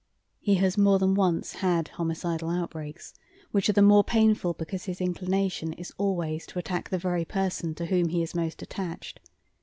He 0.39 0.55
has 0.55 0.79
more 0.79 0.97
than 0.97 1.13
once 1.13 1.53
had 1.57 1.89
homicidal 1.89 2.49
outbreaks, 2.49 3.13
which 3.51 3.69
are 3.69 3.73
the 3.73 3.83
more 3.83 4.03
painful 4.03 4.53
because 4.55 4.85
his 4.85 4.99
inclination 4.99 5.73
is 5.73 5.93
always 5.95 6.47
to 6.47 6.57
attack 6.57 6.89
the 6.89 6.97
very 6.97 7.23
person 7.23 7.75
to 7.75 7.85
whom 7.85 8.09
he 8.09 8.23
is 8.23 8.33
most 8.33 8.63
attached. 8.63 9.19